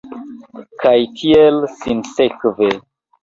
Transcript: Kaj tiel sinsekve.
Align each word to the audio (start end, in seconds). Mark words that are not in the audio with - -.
Kaj 0.83 0.93
tiel 1.19 1.59
sinsekve. 1.81 2.71